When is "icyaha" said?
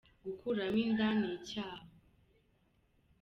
1.37-1.85